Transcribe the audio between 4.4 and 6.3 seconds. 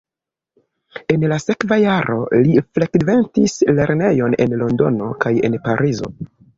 en Londono kaj en Parizo.